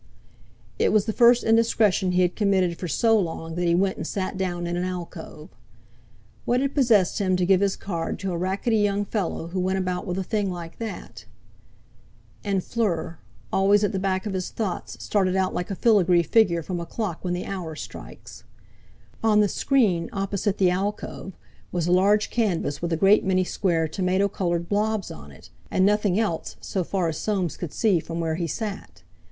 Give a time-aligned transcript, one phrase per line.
[0.79, 4.07] It was the first indiscretion he had committed for so long that he went and
[4.07, 5.49] sat down in an alcove.
[6.43, 9.77] What had possessed him to give his card to a rackety young fellow, who went
[9.77, 11.25] about with a thing like that?
[12.43, 13.19] And Fleur,
[13.53, 16.85] always at the back of his thoughts, started out like a filigree figure from a
[16.87, 18.43] clock when the hour strikes.
[19.23, 21.33] On the screen opposite the alcove
[21.71, 25.85] was a large canvas with a great many square tomato coloured blobs on it, and
[25.85, 29.03] nothing else, so far as Soames could see from where he sat.